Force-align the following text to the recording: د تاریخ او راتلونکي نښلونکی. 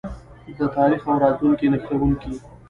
د 0.57 0.59
تاریخ 0.77 1.01
او 1.09 1.15
راتلونکي 1.23 1.65
نښلونکی. 1.73 2.33